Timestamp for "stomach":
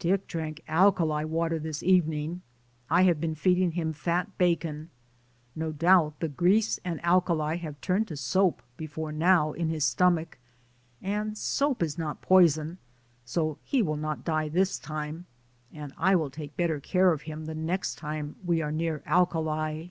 9.84-10.36